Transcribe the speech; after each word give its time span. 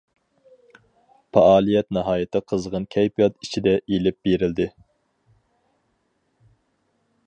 پائالىيەت 1.37 1.89
ناھايىتى 1.99 2.41
قىزغىن 2.53 2.89
كەيپىيات 2.97 3.37
ئىچىدە 3.47 3.77
ئېلىپ 3.83 4.19
بېرىلدى. 4.29 4.71